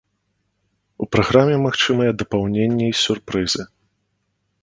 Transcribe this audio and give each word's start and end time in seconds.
У 1.05 1.07
праграме 1.15 1.57
магчымыя 1.65 2.11
дапаўненні 2.23 2.85
і 2.93 2.97
сюрпрызы. 3.03 3.63